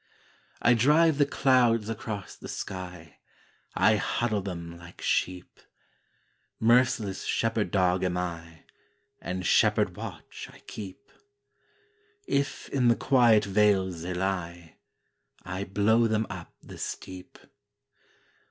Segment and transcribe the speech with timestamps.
[0.63, 3.19] I drive the clouds across the sky,
[3.75, 5.59] I huddle them like sheep;
[6.59, 8.63] Merciless shepherd dog am I
[9.21, 11.11] And shepherd watch I keep.
[12.27, 14.79] If in the quiet vales they lie
[15.45, 17.37] I blow them up the steep.